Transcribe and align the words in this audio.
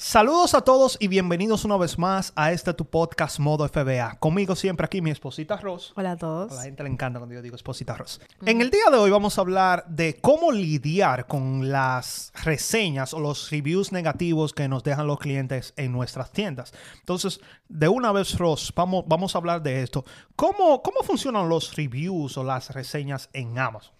Saludos 0.00 0.54
a 0.54 0.60
todos 0.60 0.96
y 1.00 1.08
bienvenidos 1.08 1.64
una 1.64 1.76
vez 1.76 1.98
más 1.98 2.32
a 2.36 2.52
este 2.52 2.72
tu 2.72 2.84
podcast 2.84 3.40
Modo 3.40 3.66
FBA. 3.66 4.16
Conmigo 4.20 4.54
siempre 4.54 4.84
aquí 4.86 5.02
mi 5.02 5.10
esposita 5.10 5.56
Ross. 5.56 5.92
Hola 5.96 6.12
a 6.12 6.16
todos. 6.16 6.52
A 6.52 6.54
la 6.54 6.62
gente 6.62 6.84
le 6.84 6.88
encanta 6.88 7.18
cuando 7.18 7.34
yo 7.34 7.42
digo 7.42 7.56
esposita 7.56 7.96
Ross. 7.96 8.20
En 8.46 8.60
el 8.60 8.70
día 8.70 8.90
de 8.92 8.96
hoy 8.96 9.10
vamos 9.10 9.36
a 9.36 9.40
hablar 9.40 9.84
de 9.88 10.14
cómo 10.20 10.52
lidiar 10.52 11.26
con 11.26 11.68
las 11.68 12.32
reseñas 12.44 13.12
o 13.12 13.18
los 13.18 13.50
reviews 13.50 13.90
negativos 13.90 14.52
que 14.52 14.68
nos 14.68 14.84
dejan 14.84 15.08
los 15.08 15.18
clientes 15.18 15.74
en 15.76 15.90
nuestras 15.90 16.30
tiendas. 16.30 16.72
Entonces, 17.00 17.40
de 17.68 17.88
una 17.88 18.12
vez 18.12 18.38
Ross, 18.38 18.72
vamos, 18.76 19.02
vamos 19.08 19.34
a 19.34 19.38
hablar 19.38 19.64
de 19.64 19.82
esto. 19.82 20.04
¿Cómo, 20.36 20.80
¿Cómo 20.80 21.02
funcionan 21.02 21.48
los 21.48 21.74
reviews 21.74 22.38
o 22.38 22.44
las 22.44 22.70
reseñas 22.70 23.30
en 23.32 23.58
Amazon? 23.58 23.94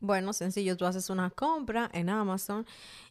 Bueno, 0.00 0.32
sencillo, 0.32 0.78
tú 0.78 0.86
haces 0.86 1.10
una 1.10 1.28
compra 1.28 1.90
en 1.92 2.08
Amazon 2.08 2.64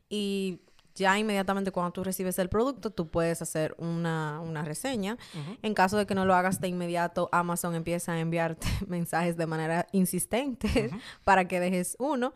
y 0.09 0.62
ya 0.98 1.18
inmediatamente 1.18 1.72
cuando 1.72 1.92
tú 1.92 2.04
recibes 2.04 2.38
el 2.40 2.50
producto, 2.50 2.90
tú 2.90 3.08
puedes 3.08 3.42
hacer 3.42 3.76
una, 3.78 4.42
reseña. 4.66 5.18
En 5.62 5.73
caso 5.73 5.98
de 5.98 6.06
que 6.06 6.16
no 6.16 6.26
lo 6.26 6.36
hagas 6.36 6.60
de 6.60 6.68
inmediato, 6.68 7.30
Amazon 7.32 7.76
empieza 7.76 8.14
a 8.14 8.20
enviarte 8.20 8.68
mensajes 8.88 9.38
de 9.38 9.45
manera 9.45 9.88
insistente 9.92 10.89
para 11.23 11.48
que 11.48 11.59
dejes 11.59 11.95
uno. 12.00 12.34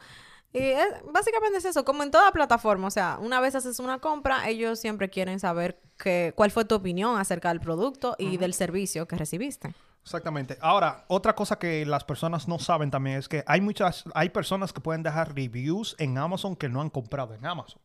Y 0.53 0.73
básicamente 1.11 1.59
es 1.59 1.65
eso, 1.65 1.85
como 1.85 2.03
en 2.03 2.11
toda 2.11 2.31
plataforma, 2.31 2.87
o 2.87 2.91
sea, 2.91 3.17
una 3.21 3.39
vez 3.39 3.55
haces 3.55 3.79
una 3.79 3.99
compra, 3.99 4.49
ellos 4.49 4.79
siempre 4.79 5.09
quieren 5.09 5.39
saber 5.39 5.79
que, 5.97 6.33
cuál 6.35 6.51
fue 6.51 6.65
tu 6.65 6.75
opinión 6.75 7.17
acerca 7.17 7.49
del 7.49 7.61
producto 7.61 8.15
y 8.19 8.35
del 8.35 8.53
servicio 8.53 9.07
que 9.07 9.15
recibiste. 9.15 9.73
Exactamente. 10.03 10.57
Ahora, 10.61 11.05
otra 11.07 11.35
cosa 11.35 11.57
que 11.57 11.85
las 11.85 12.03
personas 12.03 12.47
no 12.47 12.59
saben 12.59 12.91
también 12.91 13.17
es 13.17 13.29
que 13.29 13.43
hay 13.47 13.61
muchas, 13.61 14.03
hay 14.13 14.29
personas 14.29 14.73
que 14.73 14.81
pueden 14.81 15.03
dejar 15.03 15.33
reviews 15.35 15.95
en 15.99 16.17
Amazon 16.17 16.55
que 16.55 16.67
no 16.67 16.81
han 16.81 16.89
comprado 16.89 17.33
en 17.33 17.45
Amazon. 17.45 17.81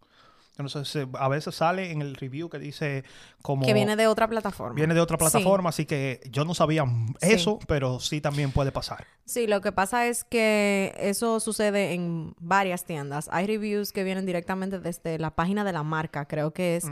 Entonces, 0.58 1.06
a 1.12 1.28
veces 1.28 1.54
sale 1.54 1.90
en 1.90 2.00
el 2.00 2.16
review 2.16 2.48
que 2.48 2.58
dice 2.58 3.04
como... 3.42 3.64
Que 3.66 3.74
viene 3.74 3.96
de 3.96 4.06
otra 4.06 4.26
plataforma. 4.28 4.74
Viene 4.74 4.94
de 4.94 5.00
otra 5.00 5.18
plataforma, 5.18 5.68
así 5.68 5.84
que 5.84 6.20
yo 6.30 6.44
no 6.44 6.54
sabía 6.54 6.84
eso, 7.20 7.58
pero 7.66 8.00
sí 8.00 8.20
también 8.20 8.52
puede 8.52 8.72
pasar. 8.72 9.06
Sí, 9.24 9.46
lo 9.46 9.60
que 9.60 9.72
pasa 9.72 10.06
es 10.06 10.24
que 10.24 10.94
eso 10.98 11.40
sucede 11.40 11.92
en 11.92 12.34
varias 12.38 12.84
tiendas. 12.84 13.28
Hay 13.32 13.46
reviews 13.46 13.92
que 13.92 14.04
vienen 14.04 14.24
directamente 14.24 14.78
desde 14.78 15.18
la 15.18 15.30
página 15.30 15.64
de 15.64 15.72
la 15.72 15.82
marca, 15.82 16.26
creo 16.26 16.52
que 16.52 16.76
es 16.76 16.86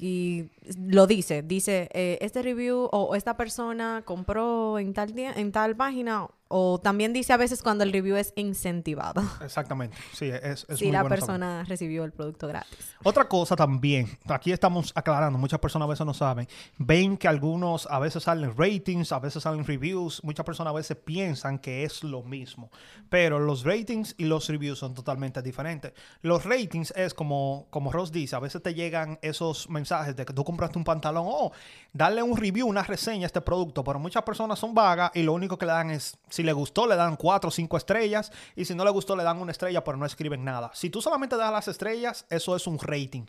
y 0.00 0.48
lo 0.78 1.06
dice, 1.06 1.42
dice, 1.42 1.88
eh, 1.92 2.16
este 2.22 2.42
review 2.42 2.88
o 2.90 3.14
esta 3.14 3.36
persona 3.36 4.02
compró 4.04 4.78
en 4.78 4.94
tal, 4.94 5.12
en 5.18 5.52
tal 5.52 5.76
página 5.76 6.26
o 6.52 6.80
también 6.80 7.12
dice 7.12 7.32
a 7.32 7.36
veces 7.36 7.62
cuando 7.62 7.84
el 7.84 7.92
review 7.92 8.16
es 8.16 8.32
incentivado. 8.34 9.22
Exactamente, 9.40 9.96
sí, 10.12 10.26
es, 10.26 10.66
es 10.68 10.78
Si 10.78 10.90
la 10.90 11.08
persona 11.08 11.64
recibió 11.64 12.02
el 12.02 12.10
producto 12.10 12.48
gratis. 12.48 12.96
Otra 13.04 13.28
cosa 13.28 13.54
también, 13.54 14.18
aquí 14.26 14.50
estamos 14.50 14.90
aclarando, 14.96 15.38
muchas 15.38 15.60
personas 15.60 15.86
a 15.86 15.90
veces 15.90 16.04
no 16.04 16.12
saben, 16.12 16.48
ven 16.76 17.16
que 17.16 17.28
algunos 17.28 17.86
a 17.88 18.00
veces 18.00 18.24
salen 18.24 18.52
ratings, 18.56 19.12
a 19.12 19.20
veces 19.20 19.44
salen 19.44 19.64
reviews, 19.64 20.22
muchas 20.24 20.44
personas 20.44 20.72
a 20.72 20.74
veces 20.74 20.96
piensan 20.96 21.60
que 21.60 21.84
es 21.84 22.02
lo 22.02 22.24
mismo, 22.24 22.70
pero 23.08 23.38
los 23.38 23.62
ratings 23.64 24.16
y 24.18 24.24
los 24.24 24.48
reviews 24.48 24.80
son 24.80 24.92
totalmente 24.92 25.42
diferentes. 25.42 25.92
Los 26.22 26.44
ratings 26.44 26.92
es 26.96 27.14
como, 27.14 27.68
como 27.70 27.92
Ross 27.92 28.10
dice, 28.10 28.34
a 28.34 28.40
veces 28.40 28.60
te 28.60 28.74
llegan 28.74 29.20
esos 29.22 29.70
mensajes 29.70 30.16
de 30.16 30.26
que 30.26 30.32
tú 30.32 30.42
compraste 30.42 30.78
un 30.78 30.84
pantalón, 30.84 31.26
oh, 31.28 31.52
darle 31.92 32.24
un 32.24 32.36
review, 32.36 32.66
una 32.66 32.82
reseña 32.82 33.24
a 33.24 33.26
este 33.26 33.40
producto, 33.40 33.84
pero 33.84 34.00
muchas 34.00 34.24
personas 34.24 34.58
son 34.58 34.74
vagas 34.74 35.12
y 35.14 35.22
lo 35.22 35.32
único 35.32 35.56
que 35.56 35.66
le 35.66 35.72
dan 35.72 35.92
es 35.92 36.18
si 36.40 36.46
le 36.46 36.52
gustó, 36.54 36.86
le 36.86 36.96
dan 36.96 37.16
cuatro 37.16 37.48
o 37.48 37.50
cinco 37.50 37.76
estrellas. 37.76 38.32
Y 38.56 38.64
si 38.64 38.74
no 38.74 38.84
le 38.84 38.90
gustó, 38.90 39.14
le 39.14 39.22
dan 39.22 39.38
una 39.38 39.52
estrella, 39.52 39.84
pero 39.84 39.98
no 39.98 40.06
escriben 40.06 40.42
nada. 40.42 40.70
Si 40.74 40.88
tú 40.88 41.02
solamente 41.02 41.36
das 41.36 41.52
las 41.52 41.68
estrellas, 41.68 42.24
eso 42.30 42.56
es 42.56 42.66
un 42.66 42.78
rating. 42.78 43.26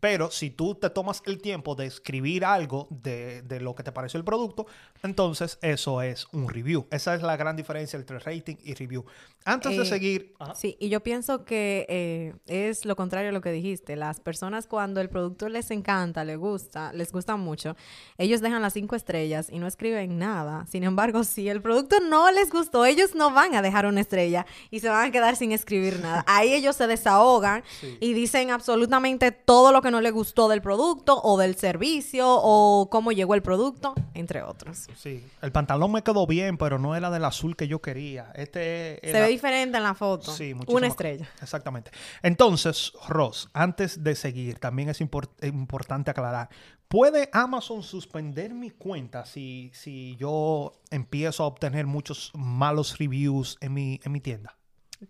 Pero 0.00 0.30
si 0.30 0.50
tú 0.50 0.74
te 0.74 0.90
tomas 0.90 1.22
el 1.26 1.40
tiempo 1.40 1.74
de 1.74 1.86
escribir 1.86 2.44
algo 2.44 2.88
de, 2.90 3.42
lo 3.60 3.74
que 3.74 3.82
te 3.82 3.92
pareció 3.92 4.18
el 4.18 4.24
producto, 4.24 4.66
entonces 5.02 5.58
eso 5.62 6.02
es 6.02 6.26
un 6.32 6.48
review. 6.48 6.86
Esa 6.90 7.14
es 7.14 7.22
la 7.22 7.36
gran 7.36 7.56
diferencia 7.56 7.98
entre 7.98 8.18
rating 8.18 8.56
y 8.62 8.74
review. 8.74 9.04
Antes 9.44 9.76
de 9.76 9.82
eh, 9.82 9.86
seguir... 9.86 10.34
Sí, 10.54 10.76
y 10.80 10.88
yo 10.88 11.00
pienso 11.00 11.44
que 11.44 11.86
eh, 11.88 12.34
es 12.46 12.84
lo 12.86 12.96
contrario 12.96 13.28
a 13.28 13.32
lo 13.32 13.40
que 13.40 13.52
dijiste. 13.52 13.96
Las 13.96 14.20
personas 14.20 14.66
cuando 14.66 15.00
el 15.00 15.08
producto 15.08 15.48
les 15.48 15.70
encanta, 15.70 16.24
les 16.24 16.38
gusta, 16.38 16.92
les 16.92 17.12
gusta 17.12 17.36
mucho, 17.36 17.76
ellos 18.16 18.40
dejan 18.40 18.62
las 18.62 18.72
cinco 18.72 18.96
estrellas 18.96 19.48
y 19.50 19.58
no 19.58 19.66
escriben 19.66 20.18
nada. 20.18 20.66
Sin 20.66 20.84
embargo, 20.84 21.24
si 21.24 21.48
el 21.48 21.62
producto 21.62 21.96
no 22.00 22.30
les 22.30 22.50
gustó, 22.54 22.86
ellos 22.86 23.14
no 23.14 23.30
van 23.30 23.54
a 23.54 23.60
dejar 23.60 23.86
una 23.86 24.00
estrella 24.00 24.46
y 24.70 24.80
se 24.80 24.88
van 24.88 25.08
a 25.08 25.10
quedar 25.10 25.36
sin 25.36 25.52
escribir 25.52 26.00
nada. 26.00 26.24
Ahí 26.28 26.54
ellos 26.54 26.76
se 26.76 26.86
desahogan 26.86 27.62
y 28.00 28.14
dicen 28.14 28.50
absolutamente 28.50 29.32
todo 29.32 29.72
lo 29.72 29.82
que 29.82 29.90
no 29.90 30.00
le 30.00 30.10
gustó 30.10 30.48
del 30.48 30.62
producto 30.62 31.20
o 31.22 31.36
del 31.38 31.56
servicio 31.56 32.26
o 32.26 32.88
cómo 32.90 33.12
llegó 33.12 33.34
el 33.34 33.42
producto, 33.42 33.94
entre 34.14 34.42
otros. 34.42 34.86
Sí, 34.96 35.22
el 35.42 35.52
pantalón 35.52 35.92
me 35.92 36.02
quedó 36.02 36.26
bien, 36.26 36.56
pero 36.56 36.78
no 36.78 36.96
era 36.96 37.10
del 37.10 37.24
azul 37.24 37.56
que 37.56 37.68
yo 37.68 37.82
quería. 37.82 38.32
Este 38.34 39.00
Se 39.02 39.20
ve 39.20 39.28
diferente 39.28 39.76
en 39.76 39.82
la 39.82 39.94
foto. 39.94 40.32
Sí, 40.32 40.54
Una 40.66 40.86
estrella. 40.86 41.28
Exactamente. 41.42 41.90
Entonces, 42.22 42.92
Ross, 43.08 43.48
antes 43.52 44.02
de 44.02 44.14
seguir, 44.14 44.58
también 44.58 44.88
es 44.88 45.00
importante 45.00 46.10
aclarar, 46.10 46.48
¿puede 46.88 47.28
Amazon 47.32 47.82
suspender 47.82 48.54
mi 48.54 48.70
cuenta 48.70 49.26
si, 49.26 49.70
si 49.74 50.16
yo 50.16 50.72
empiezo 50.90 51.42
a 51.42 51.46
obtener 51.46 51.86
muchos 51.86 52.30
malos 52.44 52.98
reviews 52.98 53.56
en 53.60 53.74
mi, 53.74 54.00
en 54.04 54.12
mi 54.12 54.20
tienda? 54.20 54.56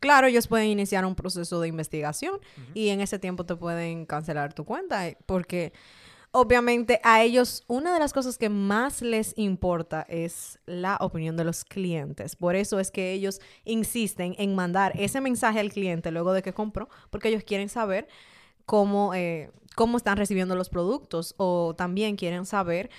Claro, 0.01 0.27
ellos 0.27 0.49
pueden 0.49 0.69
iniciar 0.69 1.05
un 1.05 1.15
proceso 1.15 1.61
de 1.61 1.69
investigación 1.69 2.41
y 2.73 2.89
en 2.89 3.01
ese 3.01 3.19
tiempo 3.19 3.45
te 3.45 3.55
pueden 3.55 4.07
cancelar 4.07 4.55
tu 4.55 4.65
cuenta 4.65 5.07
eh, 5.07 5.17
porque 5.27 5.73
obviamente 6.31 7.01
a 7.05 7.23
ellos 7.23 7.65
una 7.69 7.95
de 7.95 8.01
las 8.01 8.13
cosas 8.13 8.39
que 8.39 8.49
más 8.49 9.03
les 9.03 9.35
importa 9.37 10.05
es 10.09 10.59
la 10.67 10.97
opinión 11.01 11.37
de 11.37 11.45
los 11.45 11.65
clientes. 11.65 12.35
Por 12.35 12.57
eso 12.57 12.81
es 12.81 12.91
que 12.91 13.13
ellos 13.13 13.41
insisten 13.65 14.35
en 14.39 14.55
mandar 14.55 14.93
ese 14.99 15.21
mensaje 15.21 15.61
al 15.61 15.71
cliente 15.71 16.11
luego 16.11 16.33
de 16.33 16.43
que 16.43 16.53
compró 16.53 16.89
porque 17.11 17.29
ellos 17.29 17.45
quieren 17.45 17.69
saber 17.69 18.09
cómo, 18.67 19.15
eh, 19.15 19.51
cómo 19.77 19.97
están 19.97 20.17
recibiendo 20.17 20.57
los 20.57 20.71
productos 20.71 21.35
o 21.37 21.75
también 21.77 22.17
quieren 22.17 22.47
saber 22.47 22.91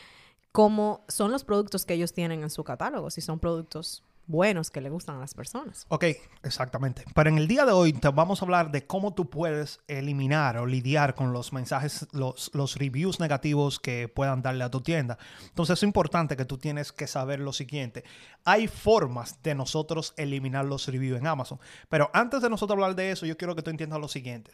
cómo 0.52 1.04
son 1.10 1.32
los 1.32 1.44
productos 1.44 1.86
que 1.86 1.96
ellos 1.96 2.14
tienen 2.14 2.44
en 2.44 2.50
su 2.50 2.64
catálogo, 2.64 3.10
si 3.10 3.20
son 3.20 3.40
productos 3.40 4.04
buenos 4.28 4.70
que 4.70 4.82
le 4.82 4.90
gustan 4.90 5.18
a 5.18 5.20
las 5.20 5.34
personas. 5.34 5.86
Ok, 5.90 6.06
exactamente. 6.44 7.04
Pero 7.14 7.30
en 7.30 7.38
el 7.38 7.48
día 7.48 7.66
de 7.66 7.72
hoy 7.72 7.94
te 7.94 8.10
vamos 8.10 8.42
a 8.42 8.46
hablar 8.46 8.72
de 8.72 8.86
cómo 8.86 9.14
tú 9.14 9.30
puedes 9.30 9.80
eliminar 9.88 10.58
o 10.58 10.66
lidiar 10.66 11.16
con 11.16 11.34
los 11.34 11.54
mensajes, 11.54 12.08
los, 12.12 12.52
los 12.54 12.76
reviews 12.76 13.20
negativos 13.20 13.80
que 13.80 14.08
puedan 14.08 14.42
darle 14.42 14.64
a 14.64 14.72
tu 14.72 14.82
tienda. 14.82 15.18
Entonces 15.48 15.80
es 15.80 15.84
importante 15.84 16.38
que 16.38 16.46
tú 16.46 16.58
tienes 16.58 16.92
que 16.92 17.08
saber 17.08 17.40
lo 17.40 17.54
siguiente. 17.54 18.04
Hay 18.44 18.68
formas 18.68 19.42
de 19.44 19.56
nosotros 19.56 20.14
eliminar 20.18 20.66
los 20.66 20.88
reviews 20.88 21.20
en 21.20 21.28
Amazon. 21.28 21.60
Pero 21.90 22.10
antes 22.14 22.42
de 22.42 22.50
nosotros 22.50 22.76
hablar 22.76 22.96
de 22.96 23.12
eso, 23.12 23.26
yo 23.26 23.38
quiero 23.38 23.56
que 23.56 23.62
tú 23.62 23.70
entiendas 23.70 24.00
lo 24.00 24.08
siguiente. 24.08 24.52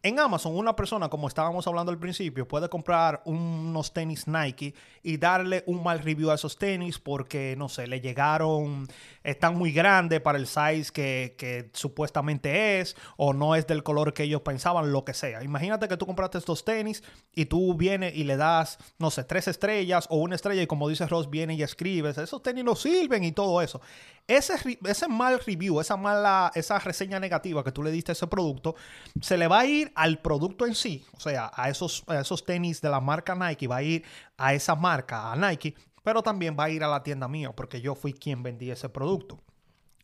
En 0.00 0.20
Amazon, 0.20 0.56
una 0.56 0.76
persona, 0.76 1.08
como 1.08 1.26
estábamos 1.26 1.66
hablando 1.66 1.90
al 1.90 1.98
principio, 1.98 2.46
puede 2.46 2.68
comprar 2.68 3.20
unos 3.24 3.92
tenis 3.92 4.28
Nike 4.28 4.72
y 5.02 5.16
darle 5.16 5.64
un 5.66 5.82
mal 5.82 5.98
review 5.98 6.30
a 6.30 6.36
esos 6.36 6.56
tenis 6.56 7.00
porque, 7.00 7.56
no 7.58 7.68
sé, 7.68 7.88
le 7.88 8.00
llegaron, 8.00 8.86
están 9.24 9.56
muy 9.56 9.72
grandes 9.72 10.20
para 10.20 10.38
el 10.38 10.46
size 10.46 10.92
que, 10.92 11.70
supuestamente 11.72 12.78
es, 12.78 12.96
o 13.16 13.32
no 13.32 13.56
es 13.56 13.66
del 13.66 13.82
color 13.82 14.14
que 14.14 14.22
ellos 14.22 14.42
pensaban, 14.42 14.92
lo 14.92 15.04
que 15.04 15.14
sea. 15.14 15.42
Imagínate 15.42 15.88
que 15.88 15.96
tú 15.96 16.06
compraste 16.06 16.38
estos 16.38 16.64
tenis 16.64 17.02
y 17.34 17.46
tú 17.46 17.74
vienes 17.74 18.14
y 18.14 18.22
le 18.22 18.36
das, 18.36 18.78
no 18.98 19.10
sé, 19.10 19.24
tres 19.24 19.48
estrellas 19.48 20.06
o 20.10 20.18
una 20.18 20.36
estrella 20.36 20.62
y 20.62 20.68
como 20.68 20.88
dice 20.88 21.08
Ross, 21.08 21.28
viene 21.28 21.54
y 21.54 21.64
escribes, 21.64 22.18
esos 22.18 22.40
tenis 22.40 22.62
no 22.62 22.76
sirven 22.76 23.24
y 23.24 23.32
todo 23.32 23.60
eso. 23.62 23.80
Ese, 24.28 24.78
ese 24.84 25.08
mal 25.08 25.40
review, 25.40 25.80
esa 25.80 25.96
mala, 25.96 26.52
esa 26.54 26.78
reseña 26.78 27.18
negativa 27.18 27.64
que 27.64 27.72
tú 27.72 27.82
le 27.82 27.90
diste 27.90 28.12
a 28.12 28.14
ese 28.14 28.26
producto, 28.26 28.76
se 29.22 29.38
le 29.38 29.48
va 29.48 29.60
a 29.60 29.66
ir 29.66 29.90
al 29.94 30.18
producto 30.20 30.66
en 30.66 30.74
sí, 30.74 31.04
o 31.12 31.20
sea, 31.20 31.50
a 31.54 31.70
esos, 31.70 32.04
esos 32.08 32.44
tenis 32.44 32.82
de 32.82 32.90
la 32.90 33.00
marca 33.00 33.34
Nike, 33.34 33.66
va 33.66 33.76
a 33.76 33.82
ir 33.82 34.04
a 34.36 34.52
esa 34.52 34.74
marca, 34.74 35.32
a 35.32 35.36
Nike, 35.36 35.74
pero 36.02 36.22
también 36.22 36.54
va 36.58 36.64
a 36.64 36.70
ir 36.70 36.84
a 36.84 36.88
la 36.88 37.02
tienda 37.02 37.26
mía, 37.26 37.52
porque 37.52 37.80
yo 37.80 37.94
fui 37.94 38.12
quien 38.12 38.42
vendí 38.42 38.70
ese 38.70 38.90
producto. 38.90 39.40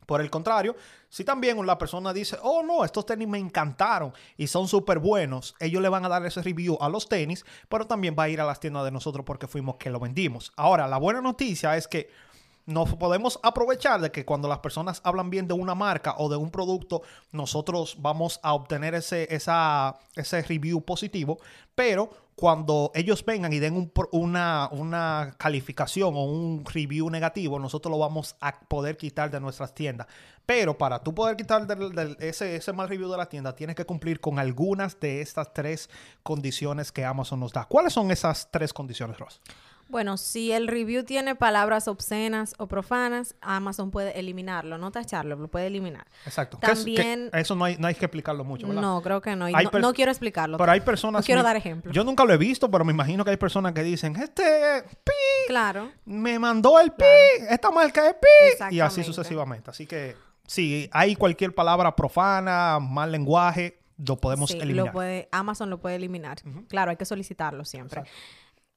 Por 0.06 0.20
el 0.20 0.30
contrario, 0.30 0.76
si 1.08 1.24
también 1.24 1.64
la 1.66 1.78
persona 1.78 2.12
dice, 2.12 2.36
oh 2.42 2.62
no, 2.62 2.84
estos 2.84 3.06
tenis 3.06 3.28
me 3.28 3.38
encantaron 3.38 4.12
y 4.36 4.46
son 4.46 4.68
súper 4.68 4.98
buenos, 4.98 5.54
ellos 5.60 5.82
le 5.82 5.88
van 5.88 6.04
a 6.04 6.08
dar 6.08 6.24
ese 6.26 6.42
review 6.42 6.76
a 6.80 6.88
los 6.88 7.08
tenis, 7.08 7.44
pero 7.68 7.86
también 7.86 8.14
va 8.18 8.24
a 8.24 8.28
ir 8.28 8.40
a 8.40 8.44
las 8.44 8.60
tiendas 8.60 8.84
de 8.84 8.90
nosotros 8.90 9.24
porque 9.24 9.46
fuimos 9.46 9.76
que 9.76 9.90
lo 9.90 10.00
vendimos. 10.00 10.52
Ahora, 10.56 10.86
la 10.88 10.98
buena 10.98 11.20
noticia 11.20 11.76
es 11.76 11.88
que 11.88 12.10
nos 12.66 12.94
podemos 12.96 13.38
aprovechar 13.42 14.00
de 14.00 14.10
que 14.10 14.24
cuando 14.24 14.48
las 14.48 14.58
personas 14.58 15.00
hablan 15.04 15.30
bien 15.30 15.46
de 15.46 15.54
una 15.54 15.74
marca 15.74 16.14
o 16.18 16.28
de 16.28 16.36
un 16.36 16.50
producto, 16.50 17.02
nosotros 17.32 17.96
vamos 18.00 18.40
a 18.42 18.54
obtener 18.54 18.94
ese, 18.94 19.34
esa, 19.34 19.98
ese 20.14 20.42
review 20.42 20.80
positivo, 20.80 21.38
pero 21.74 22.10
cuando 22.36 22.90
ellos 22.94 23.24
vengan 23.24 23.52
y 23.52 23.60
den 23.60 23.92
una, 24.10 24.68
una, 24.72 25.34
calificación 25.38 26.14
o 26.16 26.24
un 26.24 26.64
review 26.64 27.08
negativo, 27.08 27.58
nosotros 27.58 27.92
lo 27.92 27.98
vamos 27.98 28.34
a 28.40 28.58
poder 28.60 28.96
quitar 28.96 29.30
de 29.30 29.40
nuestras 29.40 29.74
tiendas. 29.74 30.08
Pero 30.44 30.76
para 30.76 30.98
tú 31.02 31.14
poder 31.14 31.36
quitar 31.36 31.66
ese, 32.18 32.56
ese 32.56 32.72
mal 32.72 32.88
review 32.88 33.10
de 33.10 33.16
la 33.16 33.28
tienda, 33.28 33.54
tienes 33.54 33.76
que 33.76 33.84
cumplir 33.84 34.20
con 34.20 34.38
algunas 34.38 34.98
de 34.98 35.20
estas 35.20 35.54
tres 35.54 35.88
condiciones 36.22 36.90
que 36.90 37.04
Amazon 37.04 37.40
nos 37.40 37.52
da. 37.52 37.66
¿Cuáles 37.66 37.92
son 37.92 38.10
esas 38.10 38.50
tres 38.50 38.72
condiciones, 38.72 39.18
Ross? 39.18 39.40
Bueno, 39.88 40.16
si 40.16 40.50
el 40.50 40.66
review 40.66 41.04
tiene 41.04 41.34
palabras 41.34 41.88
obscenas 41.88 42.54
o 42.58 42.66
profanas, 42.66 43.36
Amazon 43.40 43.90
puede 43.90 44.18
eliminarlo, 44.18 44.78
no 44.78 44.90
tacharlo, 44.90 45.36
lo 45.36 45.48
puede 45.48 45.66
eliminar. 45.66 46.06
Exacto. 46.26 46.58
También... 46.58 47.30
eso 47.32 47.54
no 47.54 47.64
hay, 47.64 47.76
no 47.76 47.86
hay 47.86 47.94
que 47.94 48.06
explicarlo 48.06 48.44
mucho, 48.44 48.66
¿verdad? 48.66 48.82
No, 48.82 49.02
creo 49.02 49.20
que 49.20 49.36
no. 49.36 49.46
No, 49.48 49.92
quiero 49.92 50.10
explicarlo. 50.10 50.56
Pero 50.58 50.72
hay 50.72 50.80
personas... 50.80 51.22
No 51.22 51.26
quiero 51.26 51.42
dar 51.42 51.56
ejemplos. 51.56 51.94
Yo 51.94 52.02
nunca 52.02 52.24
lo 52.24 52.32
he 52.32 52.38
visto, 52.38 52.70
pero 52.70 52.84
me 52.84 52.92
imagino 52.92 53.24
que 53.24 53.30
hay 53.30 53.36
personas 53.36 53.72
que 53.72 53.82
dicen, 53.82 54.16
este 54.16 54.84
pi... 55.04 55.12
Claro. 55.46 55.92
Me 56.04 56.38
mandó 56.38 56.80
el 56.80 56.90
pi, 56.92 57.04
esta 57.48 57.70
marca 57.70 58.08
es 58.08 58.14
pi. 58.14 58.74
Y 58.74 58.80
así 58.80 59.04
sucesivamente. 59.04 59.70
Así 59.70 59.86
que, 59.86 60.16
si 60.46 60.88
hay 60.92 61.14
cualquier 61.14 61.54
palabra 61.54 61.94
profana, 61.94 62.78
mal 62.80 63.12
lenguaje, 63.12 63.78
lo 63.98 64.16
podemos 64.16 64.50
eliminar. 64.50 64.86
Lo 64.86 64.92
puede, 64.92 65.28
Amazon 65.30 65.70
lo 65.70 65.78
puede 65.78 65.96
eliminar. 65.96 66.38
Claro, 66.68 66.90
hay 66.90 66.96
que 66.96 67.04
solicitarlo 67.04 67.64
siempre. 67.64 68.02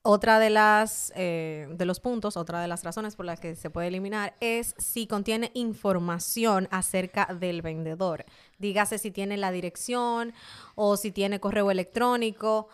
Otra 0.09 0.39
de 0.39 0.49
las 0.49 1.11
eh, 1.17 1.67
de 1.69 1.83
los 1.83 1.99
puntos, 1.99 2.37
otra 2.37 2.61
de 2.61 2.69
las 2.69 2.85
razones 2.85 3.17
por 3.17 3.25
las 3.25 3.41
que 3.41 3.57
se 3.57 3.69
puede 3.69 3.89
eliminar 3.89 4.37
es 4.39 4.73
si 4.77 5.05
contiene 5.05 5.51
información 5.53 6.69
acerca 6.71 7.25
del 7.37 7.61
vendedor. 7.61 8.23
Dígase 8.57 8.99
si 8.99 9.11
tiene 9.11 9.35
la 9.35 9.51
dirección 9.51 10.33
o 10.75 10.95
si 10.95 11.11
tiene 11.11 11.41
correo 11.41 11.71
electrónico 11.71 12.69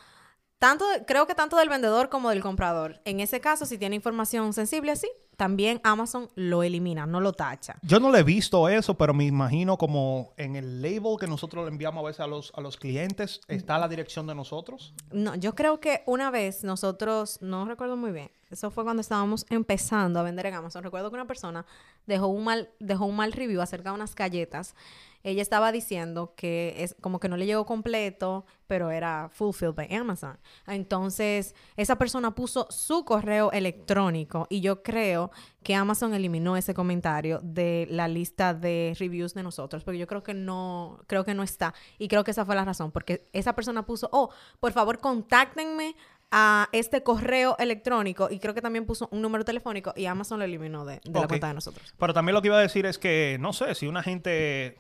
tanto, 0.60 0.86
creo 1.08 1.26
que 1.26 1.34
tanto 1.34 1.58
del 1.58 1.70
vendedor 1.70 2.10
como 2.10 2.30
del 2.30 2.44
comprador. 2.44 3.02
En 3.04 3.20
ese 3.20 3.42
caso, 3.42 3.66
si 3.66 3.80
tiene 3.80 3.96
información 3.96 4.54
sensible 4.54 4.92
así, 4.92 5.10
también 5.38 5.80
Amazon 5.84 6.30
lo 6.36 6.64
elimina, 6.64 7.06
no 7.06 7.20
lo 7.20 7.34
tacha. 7.34 7.78
Yo 7.82 8.00
no 8.00 8.12
le 8.12 8.20
he 8.20 8.24
visto 8.24 8.68
eso, 8.70 8.96
pero 8.96 9.14
me 9.14 9.26
imagino 9.26 9.78
como 9.78 10.34
en 10.38 10.56
el 10.56 10.82
label 10.82 11.18
que 11.20 11.28
nosotros 11.28 11.66
le 11.66 11.72
enviamos 11.72 12.04
a 12.04 12.08
veces 12.08 12.20
a 12.20 12.28
los, 12.28 12.52
a 12.56 12.62
los 12.62 12.78
clientes, 12.78 13.42
¿está 13.48 13.78
la 13.78 13.88
dirección 13.88 14.28
de 14.28 14.36
nosotros? 14.36 14.94
No, 15.12 15.36
yo 15.36 15.56
creo 15.56 15.80
que 15.80 16.04
una 16.06 16.32
vez 16.32 16.64
nosotros, 16.64 17.40
no 17.42 17.66
recuerdo 17.66 17.98
muy 17.98 18.12
bien, 18.12 18.32
eso 18.54 18.70
fue 18.70 18.84
cuando 18.84 19.02
estábamos 19.02 19.46
empezando 19.50 20.20
a 20.20 20.24
vender 20.24 20.46
en 20.46 20.54
Amazon. 20.54 20.84
Recuerdo 20.84 21.10
que 21.10 21.16
una 21.16 21.26
persona 21.26 21.66
dejó 22.06 22.28
un 22.28 22.44
mal, 22.44 22.70
dejó 22.80 23.06
un 23.06 23.16
mal 23.16 23.32
review 23.32 23.62
acerca 23.62 23.90
de 23.90 23.96
unas 23.96 24.14
galletas 24.14 24.76
ella 25.24 25.42
estaba 25.42 25.72
diciendo 25.72 26.34
que 26.36 26.76
es 26.78 26.96
como 27.00 27.20
que 27.20 27.30
no 27.30 27.38
le 27.38 27.46
llegó 27.46 27.66
completo, 27.66 28.46
pero 28.68 28.92
era 28.92 29.30
fulfilled 29.32 29.74
by 29.74 29.94
Amazon. 29.96 30.38
Entonces, 30.68 31.56
esa 31.78 31.98
persona 31.98 32.36
puso 32.36 32.68
su 32.70 33.06
correo 33.06 33.52
electrónico 33.52 34.48
y 34.50 34.62
yo 34.62 34.84
creo 34.84 35.32
que 35.64 35.76
Amazon 35.76 36.14
eliminó 36.14 36.58
ese 36.58 36.74
comentario 36.74 37.40
de 37.42 37.88
la 37.90 38.08
lista 38.08 38.54
de 38.54 38.96
reviews 39.00 39.34
de 39.34 39.44
nosotros, 39.44 39.84
porque 39.84 39.98
yo 39.98 40.08
creo 40.08 40.24
que 40.24 40.34
no, 40.34 41.00
creo 41.08 41.24
que 41.24 41.34
no 41.34 41.44
está. 41.44 41.74
Y 41.98 42.10
creo 42.10 42.24
que 42.24 42.32
esa 42.32 42.46
fue 42.46 42.56
la 42.56 42.66
razón, 42.66 42.92
porque 42.92 43.30
esa 43.32 43.54
persona 43.54 43.86
puso, 43.86 44.10
oh, 44.12 44.30
por 44.60 44.74
favor, 44.74 45.00
contáctenme 45.00 45.96
a 46.36 46.68
este 46.72 47.04
correo 47.04 47.56
electrónico 47.60 48.28
y 48.32 48.40
creo 48.40 48.56
que 48.56 48.62
también 48.62 48.88
puso 48.88 49.08
un 49.12 49.22
número 49.22 49.46
telefónico 49.46 49.94
y 49.96 50.08
Amazon 50.08 50.40
lo 50.40 50.46
eliminó 50.46 50.84
de, 50.84 51.00
la 51.04 51.28
cuenta 51.28 51.48
de 51.48 51.54
nosotros. 51.54 51.94
Pero 51.98 52.14
también 52.14 52.34
lo 52.34 52.42
que 52.42 52.48
iba 52.48 52.58
a 52.58 52.62
decir 52.62 52.88
es 52.88 52.98
que, 52.98 53.38
no 53.40 53.54
sé, 53.54 53.76
si 53.76 53.86
una 53.86 54.02
gente 54.02 54.78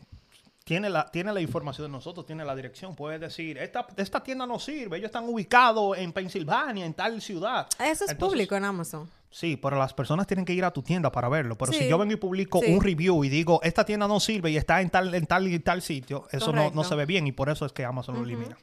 tiene 0.64 0.90
la, 0.90 1.06
tiene 1.12 1.34
la 1.34 1.42
información 1.42 1.88
de 1.88 1.92
nosotros, 1.92 2.26
tiene 2.26 2.46
la 2.46 2.56
dirección. 2.56 2.96
Puede 2.96 3.20
decir, 3.20 3.58
esta, 3.58 3.86
esta 3.98 4.24
tienda 4.24 4.46
no 4.46 4.60
sirve, 4.60 4.98
ellos 4.98 5.08
están 5.08 5.28
ubicados 5.28 5.98
en 5.98 6.14
Pensilvania, 6.14 6.86
en 6.86 6.94
tal 6.94 7.22
ciudad. 7.22 7.68
Eso 7.80 8.06
es 8.06 8.16
público 8.16 8.56
en 8.56 8.64
Amazon. 8.64 9.10
Sí, 9.30 9.58
pero 9.58 9.80
las 9.80 9.96
personas 9.96 10.28
tienen 10.28 10.46
que 10.46 10.54
ir 10.54 10.64
a 10.64 10.72
tu 10.72 10.84
tienda 10.84 11.12
para 11.12 11.28
verlo. 11.28 11.58
Pero 11.58 11.74
si 11.74 11.90
yo 11.90 11.98
vengo 11.98 12.14
y 12.14 12.18
publico 12.18 12.60
un 12.60 12.82
review 12.82 13.24
y 13.24 13.30
digo, 13.30 13.60
esta 13.64 13.84
tienda 13.84 14.08
no 14.08 14.20
sirve 14.20 14.52
y 14.52 14.58
está 14.58 14.80
en 14.80 14.92
tal, 14.92 15.14
en 15.16 15.26
tal 15.26 15.48
y 15.48 15.60
tal 15.60 15.82
sitio, 15.82 16.28
eso 16.32 16.54
no, 16.54 16.70
no, 16.70 16.84
se 16.84 16.94
ve 16.96 17.06
bien 17.08 17.26
y 17.26 17.32
por 17.32 17.50
eso 17.50 17.66
es 17.66 17.74
que 17.74 17.84
Amazon 17.84 18.16
lo 18.16 18.24
elimina. 18.24 18.56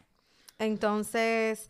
Entonces, 0.61 1.69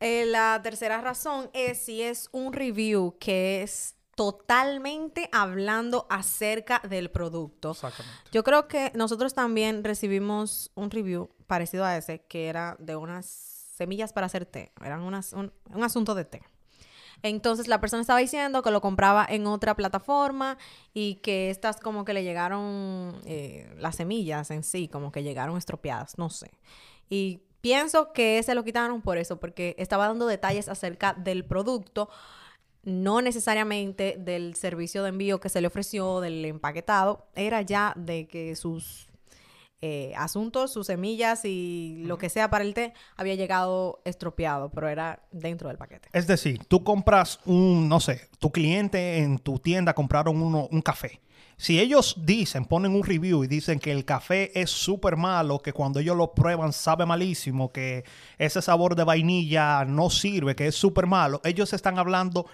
eh, 0.00 0.26
la 0.26 0.60
tercera 0.62 1.00
razón 1.00 1.50
es 1.52 1.78
si 1.78 2.02
es 2.02 2.28
un 2.32 2.52
review 2.52 3.14
que 3.20 3.62
es 3.62 3.94
totalmente 4.16 5.28
hablando 5.30 6.06
acerca 6.10 6.80
del 6.80 7.10
producto. 7.10 7.72
Exactamente. 7.72 8.18
Yo 8.32 8.42
creo 8.42 8.66
que 8.66 8.90
nosotros 8.94 9.34
también 9.34 9.84
recibimos 9.84 10.72
un 10.74 10.90
review 10.90 11.28
parecido 11.46 11.84
a 11.84 11.96
ese, 11.96 12.22
que 12.22 12.48
era 12.48 12.76
de 12.80 12.96
unas 12.96 13.26
semillas 13.26 14.12
para 14.14 14.26
hacer 14.26 14.46
té. 14.46 14.72
Eran 14.82 15.02
unas, 15.02 15.34
un, 15.34 15.52
asunto 15.82 16.14
de 16.14 16.24
té. 16.24 16.42
Entonces 17.22 17.68
la 17.68 17.80
persona 17.80 18.00
estaba 18.00 18.18
diciendo 18.18 18.62
que 18.62 18.70
lo 18.70 18.80
compraba 18.80 19.26
en 19.28 19.46
otra 19.46 19.74
plataforma 19.74 20.56
y 20.94 21.16
que 21.16 21.50
estas 21.50 21.78
como 21.78 22.04
que 22.04 22.14
le 22.14 22.24
llegaron 22.24 23.20
eh, 23.26 23.72
las 23.78 23.96
semillas 23.96 24.50
en 24.50 24.62
sí, 24.62 24.88
como 24.88 25.12
que 25.12 25.22
llegaron 25.22 25.58
estropeadas, 25.58 26.16
no 26.16 26.30
sé. 26.30 26.50
Y 27.10 27.42
pienso 27.60 28.12
que 28.12 28.42
se 28.42 28.54
lo 28.54 28.64
quitaron 28.64 29.02
por 29.02 29.18
eso, 29.18 29.38
porque 29.38 29.74
estaba 29.78 30.08
dando 30.08 30.26
detalles 30.26 30.68
acerca 30.68 31.12
del 31.14 31.44
producto 31.44 32.08
no 32.86 33.20
necesariamente 33.20 34.16
del 34.18 34.54
servicio 34.54 35.02
de 35.02 35.10
envío 35.10 35.40
que 35.40 35.48
se 35.48 35.60
le 35.60 35.66
ofreció, 35.66 36.20
del 36.20 36.44
empaquetado, 36.44 37.26
era 37.34 37.60
ya 37.60 37.92
de 37.96 38.28
que 38.28 38.54
sus 38.54 39.08
eh, 39.82 40.14
asuntos, 40.16 40.72
sus 40.72 40.86
semillas 40.86 41.44
y 41.44 42.04
lo 42.06 42.16
que 42.16 42.30
sea 42.30 42.48
para 42.48 42.64
el 42.64 42.74
té 42.74 42.94
había 43.16 43.34
llegado 43.34 44.00
estropeado, 44.04 44.70
pero 44.70 44.88
era 44.88 45.20
dentro 45.32 45.68
del 45.68 45.76
paquete. 45.76 46.08
Es 46.12 46.26
decir, 46.28 46.64
tú 46.66 46.84
compras 46.84 47.40
un, 47.44 47.88
no 47.88 48.00
sé, 48.00 48.28
tu 48.38 48.50
cliente 48.52 49.18
en 49.18 49.38
tu 49.38 49.58
tienda 49.58 49.92
compraron 49.92 50.40
uno, 50.40 50.68
un 50.70 50.80
café. 50.80 51.20
Si 51.58 51.80
ellos 51.80 52.16
dicen, 52.22 52.66
ponen 52.66 52.94
un 52.94 53.02
review 53.02 53.42
y 53.42 53.46
dicen 53.46 53.78
que 53.78 53.90
el 53.90 54.04
café 54.04 54.58
es 54.60 54.70
súper 54.70 55.16
malo, 55.16 55.58
que 55.58 55.72
cuando 55.72 56.00
ellos 56.00 56.16
lo 56.16 56.34
prueban 56.34 56.72
sabe 56.72 57.06
malísimo, 57.06 57.72
que 57.72 58.04
ese 58.36 58.60
sabor 58.60 58.94
de 58.94 59.04
vainilla 59.04 59.84
no 59.86 60.10
sirve, 60.10 60.54
que 60.54 60.66
es 60.66 60.74
súper 60.74 61.06
malo, 61.06 61.40
ellos 61.44 61.72
están 61.72 61.98
hablando 61.98 62.46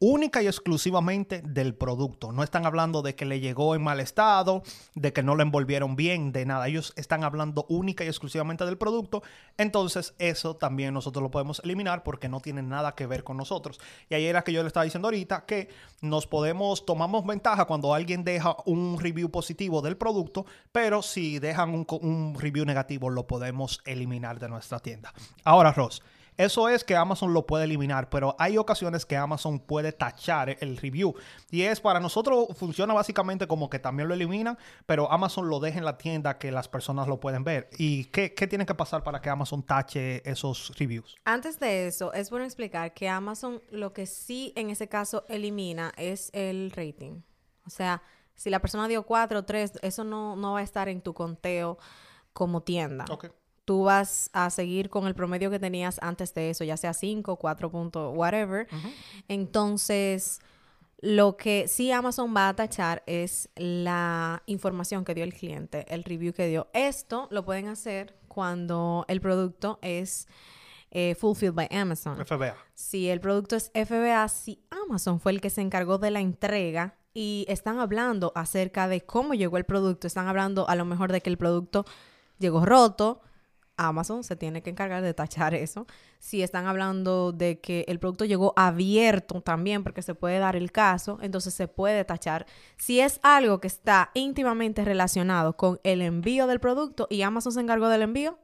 única 0.00 0.42
y 0.42 0.46
exclusivamente 0.46 1.42
del 1.42 1.74
producto. 1.74 2.32
No 2.32 2.42
están 2.42 2.66
hablando 2.66 3.02
de 3.02 3.14
que 3.14 3.26
le 3.26 3.38
llegó 3.38 3.74
en 3.74 3.82
mal 3.82 4.00
estado, 4.00 4.62
de 4.94 5.12
que 5.12 5.22
no 5.22 5.36
lo 5.36 5.42
envolvieron 5.42 5.94
bien, 5.94 6.32
de 6.32 6.46
nada. 6.46 6.66
Ellos 6.66 6.92
están 6.96 7.22
hablando 7.22 7.66
única 7.68 8.02
y 8.02 8.08
exclusivamente 8.08 8.64
del 8.64 8.78
producto. 8.78 9.22
Entonces 9.58 10.14
eso 10.18 10.56
también 10.56 10.94
nosotros 10.94 11.22
lo 11.22 11.30
podemos 11.30 11.60
eliminar 11.64 12.02
porque 12.02 12.28
no 12.28 12.40
tiene 12.40 12.62
nada 12.62 12.94
que 12.94 13.06
ver 13.06 13.22
con 13.24 13.36
nosotros. 13.36 13.78
Y 14.08 14.14
ahí 14.14 14.24
era 14.24 14.42
que 14.42 14.52
yo 14.52 14.62
le 14.62 14.68
estaba 14.68 14.84
diciendo 14.84 15.08
ahorita 15.08 15.44
que 15.44 15.68
nos 16.00 16.26
podemos, 16.26 16.86
tomamos 16.86 17.26
ventaja 17.26 17.66
cuando 17.66 17.94
alguien 17.94 18.24
deja 18.24 18.56
un 18.64 18.98
review 18.98 19.30
positivo 19.30 19.82
del 19.82 19.98
producto, 19.98 20.46
pero 20.72 21.02
si 21.02 21.38
dejan 21.38 21.74
un, 21.74 21.86
un 22.00 22.36
review 22.40 22.64
negativo 22.64 23.10
lo 23.10 23.26
podemos 23.26 23.82
eliminar 23.84 24.38
de 24.38 24.48
nuestra 24.48 24.78
tienda. 24.78 25.12
Ahora, 25.44 25.72
Ross. 25.72 26.02
Eso 26.40 26.70
es 26.70 26.84
que 26.84 26.96
Amazon 26.96 27.34
lo 27.34 27.46
puede 27.46 27.64
eliminar, 27.64 28.08
pero 28.08 28.34
hay 28.38 28.56
ocasiones 28.56 29.04
que 29.04 29.14
Amazon 29.14 29.58
puede 29.58 29.92
tachar 29.92 30.56
el 30.60 30.78
review. 30.78 31.14
Y 31.50 31.64
es 31.64 31.82
para 31.82 32.00
nosotros 32.00 32.46
funciona 32.56 32.94
básicamente 32.94 33.46
como 33.46 33.68
que 33.68 33.78
también 33.78 34.08
lo 34.08 34.14
eliminan, 34.14 34.56
pero 34.86 35.12
Amazon 35.12 35.50
lo 35.50 35.60
deja 35.60 35.76
en 35.76 35.84
la 35.84 35.98
tienda 35.98 36.38
que 36.38 36.50
las 36.50 36.66
personas 36.66 37.08
lo 37.08 37.20
pueden 37.20 37.44
ver. 37.44 37.68
¿Y 37.76 38.06
qué, 38.06 38.30
tiene 38.30 38.64
que 38.64 38.74
pasar 38.74 39.02
para 39.02 39.20
que 39.20 39.28
Amazon 39.28 39.62
tache 39.62 40.26
esos 40.26 40.72
reviews? 40.78 41.14
Antes 41.26 41.60
de 41.60 41.86
eso, 41.86 42.10
es 42.14 42.30
bueno 42.30 42.46
explicar 42.46 42.94
que 42.94 43.06
Amazon 43.06 43.60
lo 43.70 43.92
que 43.92 44.06
sí 44.06 44.54
en 44.56 44.70
ese 44.70 44.88
caso 44.88 45.26
elimina 45.28 45.92
es 45.98 46.30
el 46.32 46.70
rating. 46.70 47.20
O 47.66 47.70
sea, 47.70 48.02
si 48.34 48.48
la 48.48 48.60
persona 48.60 48.88
dio 48.88 49.02
4 49.02 49.40
o 49.40 49.44
3, 49.44 49.80
eso 49.82 50.04
no, 50.04 50.36
no 50.36 50.54
va 50.54 50.60
a 50.60 50.62
estar 50.62 50.88
en 50.88 51.02
tu 51.02 51.12
conteo 51.12 51.76
como 52.32 52.62
tienda. 52.62 53.04
Okay 53.10 53.28
tú 53.70 53.84
vas 53.84 54.30
a 54.32 54.50
seguir 54.50 54.90
con 54.90 55.06
el 55.06 55.14
promedio 55.14 55.48
que 55.48 55.60
tenías 55.60 56.00
antes 56.02 56.34
de 56.34 56.50
eso, 56.50 56.64
ya 56.64 56.76
sea 56.76 56.92
5, 56.92 57.36
4 57.36 57.70
puntos, 57.70 58.12
whatever. 58.16 58.66
Entonces, 59.28 60.40
lo 60.98 61.36
que 61.36 61.68
sí 61.68 61.92
Amazon 61.92 62.34
va 62.34 62.48
a 62.48 62.56
tachar 62.56 63.04
es 63.06 63.48
la 63.54 64.42
información 64.46 65.04
que 65.04 65.14
dio 65.14 65.22
el 65.22 65.32
cliente, 65.32 65.86
el 65.88 66.02
review 66.02 66.32
que 66.32 66.48
dio. 66.48 66.66
Esto 66.72 67.28
lo 67.30 67.44
pueden 67.44 67.68
hacer 67.68 68.16
cuando 68.26 69.04
el 69.06 69.20
producto 69.20 69.78
es 69.82 70.26
eh, 70.90 71.14
fulfilled 71.14 71.54
by 71.54 71.68
Amazon. 71.70 72.16
FBA. 72.26 72.56
Si 72.74 73.08
el 73.08 73.20
producto 73.20 73.54
es 73.54 73.70
FBA, 73.72 74.26
si 74.30 74.64
Amazon 74.70 75.20
fue 75.20 75.30
el 75.30 75.40
que 75.40 75.50
se 75.50 75.60
encargó 75.60 75.98
de 75.98 76.10
la 76.10 76.20
entrega 76.20 76.96
y 77.14 77.44
están 77.48 77.78
hablando 77.78 78.32
acerca 78.34 78.88
de 78.88 79.02
cómo 79.02 79.34
llegó 79.34 79.58
el 79.58 79.64
producto, 79.64 80.08
están 80.08 80.26
hablando 80.26 80.68
a 80.68 80.74
lo 80.74 80.84
mejor 80.84 81.12
de 81.12 81.20
que 81.20 81.30
el 81.30 81.38
producto 81.38 81.84
llegó 82.40 82.66
roto, 82.66 83.20
Amazon 83.88 84.24
se 84.24 84.36
tiene 84.36 84.62
que 84.62 84.70
encargar 84.70 85.02
de 85.02 85.14
tachar 85.14 85.54
eso. 85.54 85.86
Si 86.18 86.42
están 86.42 86.66
hablando 86.66 87.32
de 87.32 87.60
que 87.60 87.84
el 87.88 87.98
producto 87.98 88.24
llegó 88.24 88.52
abierto 88.56 89.40
también, 89.40 89.82
porque 89.82 90.02
se 90.02 90.14
puede 90.14 90.38
dar 90.38 90.56
el 90.56 90.72
caso, 90.72 91.18
entonces 91.22 91.54
se 91.54 91.68
puede 91.68 92.04
tachar. 92.04 92.46
Si 92.76 93.00
es 93.00 93.20
algo 93.22 93.60
que 93.60 93.68
está 93.68 94.10
íntimamente 94.14 94.84
relacionado 94.84 95.56
con 95.56 95.80
el 95.82 96.02
envío 96.02 96.46
del 96.46 96.60
producto 96.60 97.06
y 97.10 97.22
Amazon 97.22 97.52
se 97.52 97.60
encargó 97.60 97.88
del 97.88 98.02
envío, 98.02 98.38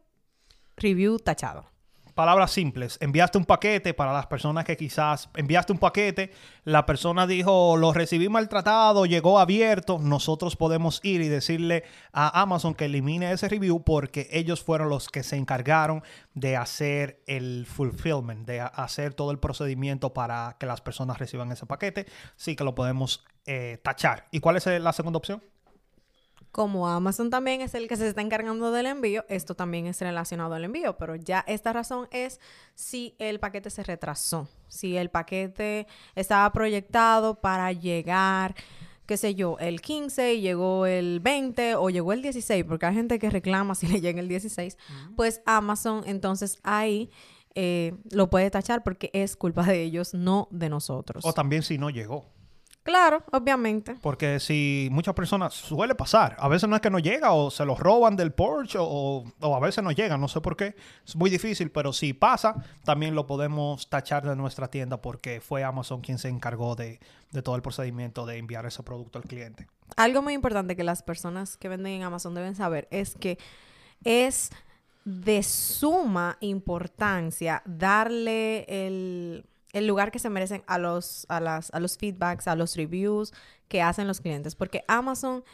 review 0.77 1.19
tachado 1.19 1.76
palabras 2.17 2.51
simples. 2.51 2.97
Enviaste 3.01 3.37
un 3.37 3.45
paquete 3.45 3.95
para 3.95 4.13
las 4.13 4.27
personas 4.27 4.65
que 4.65 4.77
quizás 4.77 5.29
enviaste 5.37 5.73
un 5.73 5.79
paquete, 5.79 6.33
la 6.65 6.87
persona 6.87 7.27
dijo, 7.27 7.77
lo 7.77 7.93
recibí 7.93 8.29
maltratado, 8.31 9.05
llegó 9.05 9.39
abierto. 9.39 9.99
Nosotros 10.01 10.57
podemos 10.57 10.99
ir 11.05 11.21
y 11.21 11.29
decirle 11.29 11.85
a 12.13 12.41
Amazon 12.41 12.75
que 12.75 12.87
elimine 12.87 13.31
ese 13.31 13.49
review 13.49 13.85
porque 13.85 14.29
ellos 14.33 14.65
fueron 14.65 14.89
los 14.89 15.11
que 15.11 15.23
se 15.23 15.37
encargaron 15.37 16.03
de 16.33 16.57
hacer 16.57 17.23
el 17.27 17.67
fulfillment, 17.67 18.47
de 18.47 18.63
hacer 18.63 19.13
todo 19.13 19.31
el 19.31 19.39
procedimiento 19.39 20.15
para 20.15 20.57
que 20.59 20.65
las 20.65 20.81
personas 20.81 21.19
reciban 21.19 21.53
ese 21.53 21.67
paquete. 21.67 22.07
Sí 22.35 22.57
que 22.57 22.65
lo 22.65 22.75
podemos 22.75 23.25
eh, 23.45 23.79
tachar. 23.83 24.27
¿Y 24.33 24.41
cuál 24.41 24.57
es 24.57 24.67
la 24.67 24.93
segunda 24.95 25.19
opción? 25.19 25.43
Como 26.57 26.89
Amazon 26.89 27.29
también 27.29 27.61
es 27.61 27.75
el 27.75 27.87
que 27.87 27.99
se 27.99 28.09
está 28.09 28.23
encargando 28.23 28.71
del 28.73 28.87
envío, 28.87 29.27
esto 29.29 29.55
también 29.55 29.87
es 29.87 30.01
relacionado 30.01 30.55
al 30.55 30.65
envío, 30.65 30.97
pero 30.97 31.15
ya 31.15 31.45
esta 31.47 31.71
razón 31.75 32.09
es 32.13 32.41
si 32.75 33.15
el 33.19 33.39
paquete 33.41 33.69
se 33.69 33.83
retrasó, 33.83 34.49
si 34.67 34.97
el 34.97 35.11
paquete 35.11 35.87
estaba 36.15 36.51
proyectado 36.55 37.43
para 37.43 37.73
llegar 37.73 38.55
qué 39.05 39.19
sé 39.19 39.35
yo, 39.35 39.59
el 39.61 39.83
15 39.83 40.33
y 40.33 40.41
llegó 40.41 40.87
el 40.87 41.21
20 41.21 41.75
o 41.75 41.91
llegó 41.91 42.15
el 42.15 42.23
16, 42.23 42.65
porque 42.65 42.87
hay 42.87 42.95
gente 42.95 43.19
que 43.19 43.29
reclama 43.29 43.75
si 43.75 43.87
le 43.93 44.01
llega 44.01 44.21
el 44.21 44.29
16, 44.29 44.79
pues 45.15 45.43
Amazon 45.45 46.05
entonces 46.07 46.59
ahí 46.63 47.11
eh, 47.55 47.93
lo 48.13 48.31
puede 48.31 48.51
tachar 48.51 48.83
porque 48.83 49.11
es 49.13 49.37
culpa 49.37 49.63
de 49.65 49.83
ellos, 49.83 50.15
no 50.15 50.49
de 50.51 50.71
nosotros. 50.71 51.23
O 51.27 51.35
también 51.35 51.63
si 51.63 51.77
no 51.77 51.91
llegó. 51.91 52.31
Claro, 52.87 53.25
obviamente. 53.33 53.97
Porque 54.01 54.39
si 54.39 54.89
muchas 54.93 55.13
personas 55.13 55.53
suele 55.55 55.97
pasar, 55.97 56.37
a 56.39 56.47
veces 56.47 56.69
no 56.69 56.77
es 56.77 56.81
que 56.81 56.89
no 56.89 57.01
llega 57.01 57.33
o 57.33 57.51
se 57.51 57.65
los 57.65 57.81
roban 57.81 58.15
del 58.15 58.33
Porsche 58.33 58.79
o, 58.81 59.25
a 59.41 59.59
veces 59.59 59.83
no 59.83 59.91
llegan, 59.91 60.21
no 60.21 60.29
sé 60.29 60.41
por 60.41 60.57
qué. 60.57 60.77
Es 61.05 61.17
muy 61.17 61.29
difícil, 61.29 61.73
pero 61.73 61.93
si 61.93 62.13
pasa, 62.13 62.55
también 62.85 63.17
lo 63.17 63.27
podemos 63.27 63.91
tachar 63.91 64.25
de 64.25 64.37
nuestra 64.37 64.69
tienda 64.69 65.03
porque 65.03 65.41
fue 65.41 65.65
Amazon 65.65 66.01
quien 66.01 66.19
se 66.19 66.29
encargó 66.29 66.77
de, 66.77 67.01
de 67.33 67.43
todo 67.43 67.57
el 67.57 67.63
procedimiento 67.63 68.25
de 68.25 68.39
enviar 68.39 68.67
ese 68.67 68.85
producto 68.85 69.19
al 69.19 69.25
cliente. 69.25 69.67
Algo 69.97 70.23
muy 70.23 70.35
importante 70.35 70.77
que 70.77 70.85
las 70.85 71.03
personas 71.03 71.57
que 71.57 71.69
venden 71.69 71.95
en 71.95 72.03
Amazon 72.05 72.37
deben 72.37 72.55
saber 72.55 72.87
es 72.93 73.17
que 73.17 73.37
es 74.05 74.51
de 75.05 75.43
suma 75.43 76.37
importancia 76.39 77.63
darle 77.67 78.65
el 78.69 79.45
el 79.77 79.87
lugar 79.87 80.11
que 80.11 80.19
se 80.19 80.31
merecen 80.31 80.63
a 80.67 80.79
los, 80.79 81.27
a, 81.29 81.39
las, 81.39 81.71
a 81.75 81.81
los 81.81 81.99
feedbacks, 81.99 82.49
a 82.49 82.57
los 82.57 82.77
reviews 82.77 83.35
que 83.69 83.83
hacen 83.83 84.07
los 84.07 84.23
clientes, 84.23 84.55
porque 84.55 84.85
Amazon 84.89 85.45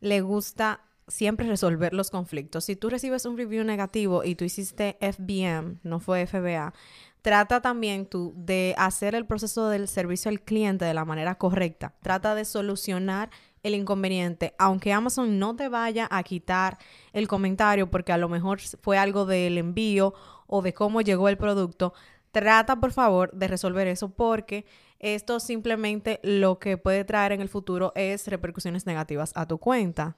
le 0.00 0.22
gusta 0.22 0.80
siempre 1.06 1.46
resolver 1.46 1.92
los 1.92 2.10
conflictos. 2.10 2.64
Si 2.64 2.76
tú 2.76 2.88
recibes 2.88 3.26
un 3.26 3.36
review 3.36 3.64
negativo 3.64 4.24
y 4.24 4.36
tú 4.36 4.44
hiciste 4.44 4.96
FBM, 5.00 5.80
no 5.82 6.00
fue 6.00 6.26
FBA, 6.26 6.72
trata 7.20 7.60
también 7.60 8.06
tú 8.06 8.32
de 8.36 8.74
hacer 8.78 9.14
el 9.14 9.26
proceso 9.26 9.68
del 9.68 9.86
servicio 9.86 10.30
al 10.30 10.40
cliente 10.40 10.86
de 10.86 10.94
la 10.94 11.04
manera 11.04 11.34
correcta. 11.34 11.94
Trata 12.00 12.34
de 12.34 12.46
solucionar 12.46 13.28
el 13.62 13.74
inconveniente, 13.74 14.54
aunque 14.58 14.94
Amazon 14.94 15.38
no 15.38 15.56
te 15.56 15.68
vaya 15.68 16.08
a 16.10 16.22
quitar 16.22 16.78
el 17.12 17.28
comentario 17.28 17.90
porque 17.90 18.12
a 18.12 18.18
lo 18.18 18.30
mejor 18.30 18.60
fue 18.60 18.96
algo 18.96 19.26
del 19.26 19.58
envío 19.58 20.14
o 20.46 20.62
de 20.62 20.72
cómo 20.72 21.02
llegó 21.02 21.28
el 21.28 21.36
producto, 21.36 21.92
Trata, 22.38 22.76
por 22.76 22.92
favor, 22.92 23.32
de 23.32 23.48
resolver 23.48 23.88
eso 23.88 24.10
porque 24.10 24.64
esto 25.00 25.40
simplemente 25.40 26.20
lo 26.22 26.60
que 26.60 26.78
puede 26.78 27.04
traer 27.04 27.32
en 27.32 27.40
el 27.40 27.48
futuro 27.48 27.90
es 27.96 28.28
repercusiones 28.28 28.86
negativas 28.86 29.32
a 29.34 29.46
tu 29.46 29.58
cuenta. 29.58 30.16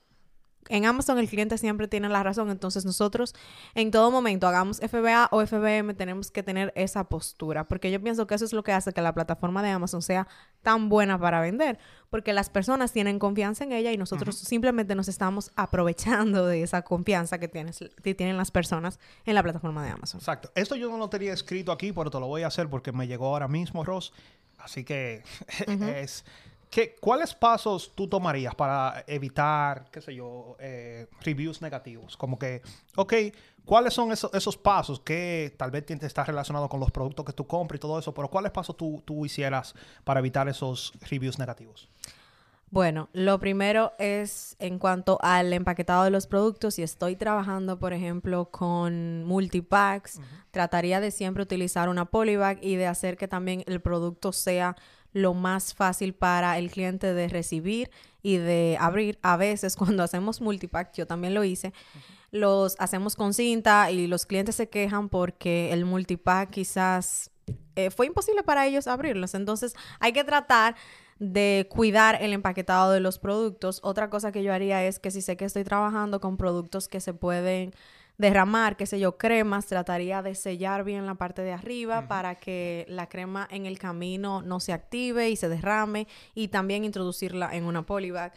En 0.69 0.85
Amazon 0.85 1.19
el 1.19 1.29
cliente 1.29 1.59
siempre 1.59 1.88
tiene 1.88 2.09
la 2.09 2.23
razón, 2.23 2.50
entonces 2.50 2.85
nosotros 2.85 3.35
en 3.75 3.90
todo 3.90 4.11
momento 4.11 4.47
hagamos 4.47 4.79
FBA 4.79 5.29
o 5.33 5.45
FBM 5.45 5.95
tenemos 5.95 6.31
que 6.31 6.43
tener 6.43 6.73
esa 6.76 7.05
postura, 7.05 7.67
porque 7.67 7.90
yo 7.90 8.00
pienso 8.00 8.26
que 8.26 8.35
eso 8.35 8.45
es 8.45 8.52
lo 8.52 8.62
que 8.62 8.73
hace 8.73 8.93
que 8.93 9.00
la 9.00 9.14
plataforma 9.14 9.62
de 9.62 9.71
Amazon 9.71 10.02
sea 10.02 10.29
tan 10.62 10.88
buena 10.88 11.19
para 11.19 11.40
vender, 11.40 11.79
porque 12.11 12.33
las 12.33 12.50
personas 12.50 12.93
tienen 12.93 13.19
confianza 13.19 13.64
en 13.64 13.73
ella 13.73 13.90
y 13.90 13.97
nosotros 13.97 14.37
simplemente 14.37 14.95
nos 14.95 15.09
estamos 15.09 15.50
aprovechando 15.57 16.47
de 16.47 16.62
esa 16.62 16.83
confianza 16.83 17.38
que, 17.38 17.49
que 17.49 18.14
tienen 18.14 18.37
las 18.37 18.50
personas 18.50 19.00
en 19.25 19.35
la 19.35 19.43
plataforma 19.43 19.85
de 19.85 19.90
Amazon. 19.90 20.21
Exacto. 20.21 20.52
Esto 20.55 20.76
yo 20.76 20.90
no 20.90 20.99
lo 20.99 21.09
tenía 21.09 21.33
escrito 21.33 21.73
aquí, 21.73 21.93
pero 21.93 22.11
te 22.11 22.21
lo 22.21 22.26
voy 22.26 22.43
a 22.43 22.49
hacer 22.49 22.69
porque 22.69 22.93
me 22.93 23.09
llegó 23.09 23.29
ahora 23.29 23.49
mismo, 23.49 23.85
Ross. 23.85 24.12
Así 24.59 24.85
que 24.85 25.23
es 25.67 26.25
¿Qué, 26.71 26.95
¿Cuáles 27.00 27.35
pasos 27.35 27.93
tú 27.97 28.07
tomarías 28.07 28.55
para 28.55 29.05
evitar, 29.09 29.91
qué 29.91 30.00
sé 30.00 30.15
yo, 30.15 30.57
eh, 30.61 31.09
reviews 31.23 31.61
negativos? 31.61 32.17
Como 32.17 32.39
que, 32.39 32.62
ok, 32.95 33.12
¿cuáles 33.65 33.93
son 33.93 34.12
esos, 34.12 34.33
esos 34.33 34.57
pasos 34.57 35.00
que 35.00 35.53
tal 35.57 35.73
vez 35.73 35.85
está 35.91 36.23
relacionado 36.23 36.69
con 36.69 36.79
los 36.79 36.93
productos 36.93 37.25
que 37.25 37.33
tú 37.33 37.45
compras 37.45 37.79
y 37.79 37.81
todo 37.81 37.99
eso? 37.99 38.15
Pero 38.15 38.29
¿cuáles 38.29 38.53
pasos 38.53 38.77
tú, 38.77 39.03
tú 39.05 39.27
hicieras 39.27 39.75
para 40.05 40.21
evitar 40.21 40.49
esos 40.49 40.93
reviews 41.11 41.41
negativos? 41.41 41.89
Bueno, 42.71 43.09
lo 43.12 43.41
primero 43.41 43.95
es 43.99 44.55
en 44.61 44.79
cuanto 44.79 45.19
al 45.23 45.53
empaquetado 45.53 46.05
de 46.05 46.11
los 46.11 46.29
productos. 46.29 46.75
Si 46.75 46.85
estoy 46.85 47.17
trabajando, 47.17 47.81
por 47.81 47.93
ejemplo, 47.93 48.49
con 48.53 49.25
multipacks, 49.25 50.21
trataría 50.53 51.00
de 51.00 51.11
siempre 51.11 51.43
utilizar 51.43 51.89
una 51.89 52.05
polybag 52.05 52.59
y 52.62 52.77
de 52.77 52.87
hacer 52.87 53.17
que 53.17 53.27
también 53.27 53.65
el 53.67 53.81
producto 53.81 54.33
sea 54.33 54.77
lo 55.12 55.35
más 55.35 55.75
fácil 55.75 56.14
para 56.14 56.59
el 56.59 56.71
cliente 56.71 57.12
de 57.14 57.29
recibir 57.29 57.90
y 58.23 58.37
de 58.37 58.76
abrir. 58.81 59.19
A 59.23 59.37
veces 59.37 59.76
cuando 59.76 60.02
hacemos 60.02 60.40
multipack, 60.40 60.95
yo 60.95 61.07
también 61.07 61.35
lo 61.35 61.45
hice, 61.45 61.73
los 62.31 62.76
hacemos 62.79 63.17
con 63.17 63.35
cinta 63.35 63.90
y 63.90 64.07
los 64.07 64.26
clientes 64.26 64.57
se 64.57 64.69
quejan 64.69 65.09
porque 65.09 65.73
el 65.73 65.85
multipack 65.85 66.50
quizás 66.50 67.31
eh, 67.76 67.90
fue 67.90 68.07
imposible 68.07 68.43
para 68.43 68.67
ellos 68.67 68.87
abrirlos. 68.87 69.35
Entonces 69.35 69.75
hay 69.99 70.12
que 70.12 70.25
tratar 70.25 70.76
de 71.19 71.69
cuidar 71.71 72.17
el 72.23 72.33
empaquetado 72.33 72.93
de 72.93 73.00
los 73.00 73.19
productos. 73.19 73.81
Otra 73.83 74.09
cosa 74.09 74.33
que 74.33 74.43
yo 74.43 74.52
haría 74.52 74.85
es 74.85 74.99
que 74.99 75.11
si 75.11 75.21
sé 75.21 75.37
que 75.37 75.45
estoy 75.45 75.64
trabajando 75.64 76.21
con 76.21 76.37
productos 76.37 76.88
que 76.88 77.00
se 77.00 77.12
pueden 77.12 77.73
derramar, 78.21 78.77
qué 78.77 78.85
sé 78.85 79.00
yo, 79.00 79.17
cremas, 79.17 79.67
trataría 79.67 80.21
de 80.21 80.35
sellar 80.35 80.85
bien 80.85 81.07
la 81.07 81.15
parte 81.15 81.41
de 81.41 81.53
arriba 81.53 82.07
para 82.07 82.35
que 82.35 82.85
la 82.89 83.09
crema 83.09 83.49
en 83.50 83.65
el 83.65 83.79
camino 83.79 84.43
no 84.43 84.61
se 84.61 84.75
active 84.75 85.31
y 85.31 85.37
se 85.37 85.49
derrame 85.49 86.07
y 86.35 86.49
también 86.49 86.85
introducirla 86.85 87.57
en 87.57 87.65
una 87.65 87.83
polybag. 87.83 88.33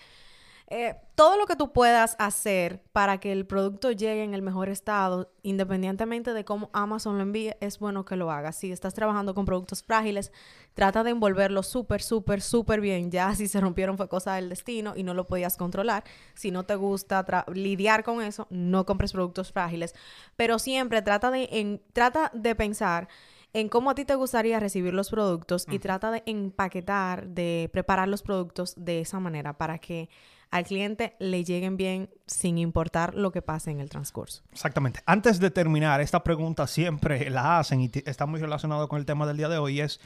Eh, 0.67 0.95
todo 1.15 1.37
lo 1.37 1.45
que 1.45 1.55
tú 1.55 1.71
puedas 1.71 2.15
hacer 2.17 2.81
para 2.91 3.19
que 3.19 3.31
el 3.31 3.45
producto 3.45 3.91
llegue 3.91 4.23
en 4.23 4.33
el 4.33 4.41
mejor 4.41 4.69
estado, 4.69 5.31
independientemente 5.43 6.33
de 6.33 6.45
cómo 6.45 6.69
Amazon 6.73 7.17
lo 7.17 7.21
envíe, 7.21 7.55
es 7.59 7.77
bueno 7.79 8.05
que 8.05 8.15
lo 8.15 8.31
hagas. 8.31 8.55
Si 8.55 8.71
estás 8.71 8.93
trabajando 8.93 9.35
con 9.35 9.45
productos 9.45 9.83
frágiles, 9.83 10.31
trata 10.73 11.03
de 11.03 11.11
envolverlo 11.11 11.61
súper, 11.63 12.01
súper, 12.01 12.41
súper 12.41 12.81
bien. 12.81 13.11
Ya 13.11 13.35
si 13.35 13.47
se 13.47 13.61
rompieron 13.61 13.97
fue 13.97 14.09
cosa 14.09 14.35
del 14.35 14.49
destino 14.49 14.93
y 14.95 15.03
no 15.03 15.13
lo 15.13 15.27
podías 15.27 15.57
controlar. 15.57 16.03
Si 16.33 16.49
no 16.49 16.63
te 16.63 16.75
gusta 16.75 17.45
lidiar 17.53 18.03
con 18.03 18.21
eso, 18.21 18.47
no 18.49 18.85
compres 18.85 19.11
productos 19.11 19.51
frágiles. 19.51 19.93
Pero 20.35 20.57
siempre 20.59 21.01
trata 21.01 21.29
de, 21.29 21.81
trata 21.93 22.31
de 22.33 22.55
pensar 22.55 23.07
en 23.53 23.69
cómo 23.69 23.91
a 23.91 23.95
ti 23.95 24.03
te 24.03 24.15
gustaría 24.15 24.59
recibir 24.59 24.93
los 24.93 25.09
productos 25.09 25.65
y 25.69 25.79
trata 25.79 26.11
de 26.11 26.23
empaquetar, 26.25 27.27
de 27.27 27.69
preparar 27.71 28.07
los 28.07 28.23
productos 28.23 28.73
de 28.75 29.01
esa 29.01 29.19
manera 29.19 29.57
para 29.57 29.77
que 29.77 30.09
al 30.49 30.65
cliente 30.65 31.15
le 31.19 31.43
lleguen 31.43 31.77
bien 31.77 32.09
sin 32.27 32.57
importar 32.57 33.15
lo 33.15 33.31
que 33.31 33.41
pase 33.41 33.71
en 33.71 33.79
el 33.79 33.89
transcurso. 33.89 34.43
Exactamente. 34.51 35.01
Antes 35.05 35.39
de 35.39 35.49
terminar, 35.49 36.01
esta 36.01 36.23
pregunta 36.23 36.67
siempre 36.67 37.29
la 37.29 37.59
hacen 37.59 37.81
y 37.81 37.91
está 38.05 38.25
muy 38.25 38.39
relacionado 38.39 38.87
con 38.87 38.99
el 38.99 39.05
tema 39.05 39.25
del 39.25 39.37
día 39.37 39.49
de 39.49 39.57
hoy 39.57 39.79
es 39.79 39.99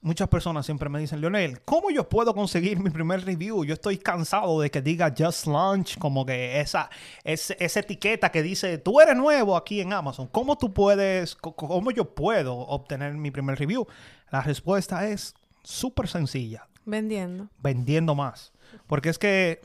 muchas 0.00 0.28
personas 0.28 0.66
siempre 0.66 0.88
me 0.88 0.98
dicen, 0.98 1.20
Leonel, 1.20 1.60
¿cómo 1.62 1.90
yo 1.90 2.08
puedo 2.08 2.34
conseguir 2.34 2.78
mi 2.78 2.90
primer 2.90 3.24
review? 3.24 3.64
Yo 3.64 3.74
estoy 3.74 3.98
cansado 3.98 4.60
de 4.60 4.70
que 4.70 4.82
diga 4.82 5.14
Just 5.16 5.46
Launch, 5.46 5.98
como 5.98 6.24
que 6.24 6.60
esa, 6.60 6.90
esa, 7.24 7.80
etiqueta 7.80 8.30
que 8.30 8.42
dice, 8.42 8.78
tú 8.78 9.00
eres 9.00 9.16
nuevo 9.16 9.56
aquí 9.56 9.80
en 9.80 9.92
Amazon. 9.92 10.28
¿Cómo 10.28 10.56
tú 10.56 10.72
puedes, 10.72 11.34
cómo 11.36 11.90
yo 11.90 12.14
puedo 12.14 12.54
obtener 12.56 13.14
mi 13.14 13.30
primer 13.30 13.58
review? 13.58 13.86
La 14.30 14.42
respuesta 14.42 15.08
es 15.08 15.34
súper 15.62 16.08
sencilla. 16.08 16.68
Vendiendo. 16.84 17.48
Vendiendo 17.62 18.14
más. 18.14 18.52
Porque 18.86 19.08
es 19.08 19.18
que 19.18 19.60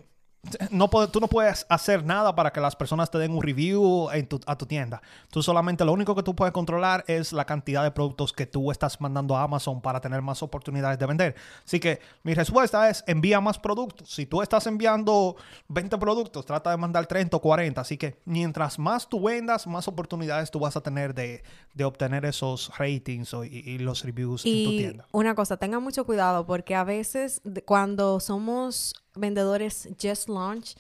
no 0.72 0.90
tú 0.90 1.20
no 1.20 1.28
puedes 1.28 1.66
hacer 1.70 2.04
nada 2.04 2.34
para 2.34 2.52
que 2.52 2.60
las 2.60 2.76
personas 2.76 3.12
te 3.12 3.18
den 3.20 3.32
un 3.32 3.42
review 3.42 4.10
en 4.12 4.28
tu, 4.28 4.40
a 4.48 4.58
tu 4.58 4.66
tienda. 4.66 5.02
Tú 5.30 5.44
solamente 5.44 5.86
lo 5.86 5.94
único 5.94 6.16
que 6.16 6.24
tú 6.24 6.36
puedes 6.36 6.52
controlar 6.52 7.04
es 7.08 7.32
la 7.32 7.46
cantidad 7.46 7.84
de 7.84 7.92
productos 7.92 8.34
que 8.34 8.48
tú 8.48 8.72
estás 8.72 9.00
mandando 9.00 9.36
a 9.36 9.44
Amazon 9.44 9.82
para 9.82 10.02
tener 10.02 10.22
más 10.22 10.42
oportunidades 10.42 10.98
de 10.98 11.06
vender. 11.06 11.36
Así 11.66 11.80
que 11.80 12.00
mi 12.24 12.34
respuesta 12.34 12.90
es 12.90 13.04
envía 13.08 13.40
más 13.40 13.60
productos. 13.60 14.10
Si 14.10 14.26
tú 14.26 14.42
estás 14.42 14.66
enviando 14.66 15.36
20 15.68 15.98
productos, 16.00 16.46
trata 16.46 16.72
de 16.72 16.78
mandar 16.78 17.06
30 17.06 17.38
o 17.38 17.42
40. 17.42 17.80
Así 17.80 17.98
que 17.98 18.20
mientras 18.26 18.80
más 18.80 19.08
tú 19.08 19.22
vendas, 19.22 19.68
más 19.68 19.88
oportunidades 19.88 20.50
tú 20.50 20.60
vas 20.60 20.76
a 20.76 20.82
tener 20.82 21.14
de, 21.14 21.44
obtener 21.84 22.26
esos 22.26 22.72
ratings 22.78 23.36
y, 23.50 23.78
los 23.78 24.04
reviews 24.04 24.46
en 24.46 24.64
tu 24.64 24.70
tienda. 24.72 25.08
Una 25.12 25.36
cosa, 25.36 25.58
tenga 25.58 25.80
mucho 25.80 26.06
cuidado 26.06 26.46
porque 26.46 26.76
a 26.76 26.84
veces 26.84 27.42
cuando 27.66 28.20
somos 28.20 29.01
vendedores 29.16 29.90
just 30.02 30.30
launch, 30.30 30.76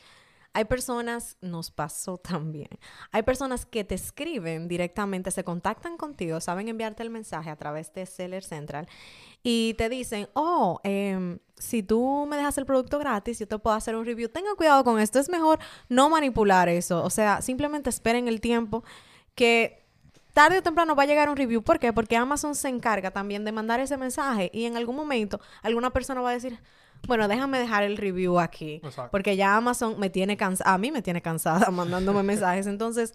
hay 0.53 0.65
personas, 0.65 1.38
nos 1.41 1.71
pasó 1.71 2.17
también, 2.23 2.69
hay 3.11 3.23
personas 3.23 3.65
que 3.65 3.83
te 3.83 3.95
escriben 3.95 4.67
directamente, 4.67 5.31
se 5.31 5.43
contactan 5.43 5.97
contigo, 5.97 6.39
saben 6.41 6.67
enviarte 6.67 7.03
el 7.03 7.09
mensaje 7.09 7.50
a 7.50 7.55
través 7.55 7.93
de 7.93 8.05
Seller 8.05 8.43
Central 8.43 8.88
y 9.43 9.75
te 9.75 9.89
dicen, 9.89 10.27
oh, 10.33 10.79
em, 10.83 11.39
si 11.57 11.83
tú 11.83 12.25
me 12.29 12.38
dejas 12.38 12.57
el 12.57 12.65
producto 12.65 13.00
gratis, 13.00 13.39
yo 13.39 13.47
te 13.47 13.57
puedo 13.59 13.75
hacer 13.75 13.95
un 13.95 14.05
review. 14.05 14.29
Tenga 14.29 14.53
cuidado 14.55 14.83
con 14.83 15.00
esto, 15.00 15.19
es 15.19 15.29
mejor 15.29 15.59
no 15.89 16.09
manipular 16.09 16.69
eso, 16.69 17.03
o 17.03 17.09
sea, 17.09 17.41
simplemente 17.41 17.89
esperen 17.89 18.27
el 18.27 18.41
tiempo 18.41 18.83
que 19.35 19.81
tarde 20.33 20.59
o 20.59 20.63
temprano 20.63 20.95
va 20.95 21.03
a 21.03 21.05
llegar 21.05 21.29
un 21.29 21.38
review. 21.38 21.61
¿Por 21.61 21.79
qué? 21.79 21.93
Porque 21.93 22.15
Amazon 22.17 22.55
se 22.55 22.69
encarga 22.69 23.11
también 23.11 23.45
de 23.45 23.51
mandar 23.51 23.79
ese 23.79 23.97
mensaje 23.97 24.50
y 24.53 24.65
en 24.65 24.77
algún 24.77 24.95
momento 24.95 25.39
alguna 25.61 25.91
persona 25.91 26.21
va 26.21 26.31
a 26.31 26.33
decir, 26.33 26.59
bueno, 27.08 27.27
déjame 27.27 27.60
dejar 27.60 27.84
el 27.84 27.98
review 27.98 28.39
aquí. 28.39 28.81
Porque 29.12 29.36
ya 29.36 29.55
Amazon 29.55 30.00
me 30.00 30.10
tiene 30.10 30.38
cansada, 30.38 30.74
a 30.74 30.77
mí 30.77 30.91
me 30.91 31.01
tiene 31.01 31.22
cansada 31.22 31.70
mandándome 31.72 32.24
mensajes. 32.24 32.67
Entonces, 32.67 33.13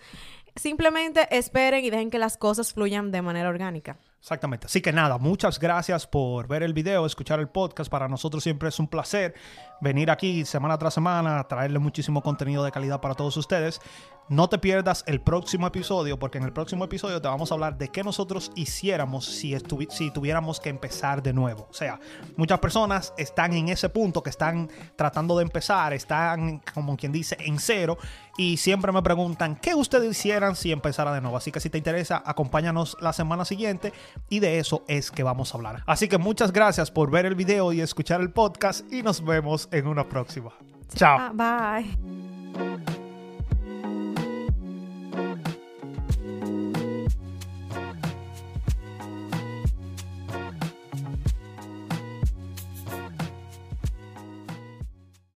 simplemente 0.54 1.26
esperen 1.30 1.84
y 1.84 1.90
dejen 1.90 2.10
que 2.10 2.18
las 2.18 2.36
cosas 2.36 2.72
fluyan 2.72 3.10
de 3.10 3.22
manera 3.22 3.48
orgánica. 3.48 3.98
Exactamente. 4.26 4.66
Así 4.66 4.80
que 4.80 4.92
nada, 4.92 5.18
muchas 5.18 5.60
gracias 5.60 6.04
por 6.04 6.48
ver 6.48 6.64
el 6.64 6.74
video, 6.74 7.06
escuchar 7.06 7.38
el 7.38 7.46
podcast. 7.46 7.88
Para 7.88 8.08
nosotros 8.08 8.42
siempre 8.42 8.70
es 8.70 8.80
un 8.80 8.88
placer 8.88 9.34
venir 9.80 10.10
aquí 10.10 10.44
semana 10.44 10.76
tras 10.78 10.94
semana, 10.94 11.44
traerle 11.44 11.78
muchísimo 11.78 12.22
contenido 12.22 12.64
de 12.64 12.72
calidad 12.72 13.00
para 13.00 13.14
todos 13.14 13.36
ustedes. 13.36 13.80
No 14.28 14.48
te 14.48 14.58
pierdas 14.58 15.04
el 15.06 15.20
próximo 15.20 15.68
episodio, 15.68 16.18
porque 16.18 16.38
en 16.38 16.44
el 16.44 16.52
próximo 16.52 16.84
episodio 16.84 17.22
te 17.22 17.28
vamos 17.28 17.52
a 17.52 17.54
hablar 17.54 17.78
de 17.78 17.90
qué 17.90 18.02
nosotros 18.02 18.50
hiciéramos 18.56 19.24
si, 19.24 19.56
si 19.90 20.10
tuviéramos 20.10 20.58
que 20.58 20.68
empezar 20.68 21.22
de 21.22 21.32
nuevo. 21.32 21.68
O 21.70 21.72
sea, 21.72 22.00
muchas 22.36 22.58
personas 22.58 23.14
están 23.16 23.52
en 23.52 23.68
ese 23.68 23.88
punto 23.88 24.24
que 24.24 24.30
están 24.30 24.68
tratando 24.96 25.36
de 25.36 25.44
empezar, 25.44 25.92
están, 25.92 26.60
como 26.74 26.96
quien 26.96 27.12
dice, 27.12 27.36
en 27.38 27.60
cero, 27.60 27.98
y 28.36 28.56
siempre 28.56 28.90
me 28.90 29.00
preguntan 29.00 29.54
qué 29.54 29.76
ustedes 29.76 30.10
hicieran 30.10 30.56
si 30.56 30.72
empezara 30.72 31.14
de 31.14 31.20
nuevo. 31.20 31.36
Así 31.36 31.52
que 31.52 31.60
si 31.60 31.70
te 31.70 31.78
interesa, 31.78 32.20
acompáñanos 32.26 32.96
la 33.00 33.12
semana 33.12 33.44
siguiente 33.44 33.92
y 34.28 34.40
de 34.40 34.58
eso 34.58 34.84
es 34.88 35.10
que 35.10 35.22
vamos 35.22 35.54
a 35.54 35.58
hablar. 35.58 35.82
Así 35.86 36.08
que 36.08 36.18
muchas 36.18 36.52
gracias 36.52 36.90
por 36.90 37.10
ver 37.10 37.26
el 37.26 37.34
video 37.34 37.72
y 37.72 37.80
escuchar 37.80 38.20
el 38.20 38.30
podcast 38.30 38.90
y 38.92 39.02
nos 39.02 39.24
vemos 39.24 39.68
en 39.72 39.86
una 39.86 40.08
próxima. 40.08 40.52
Chao. 40.94 41.32
Bye. 41.34 42.95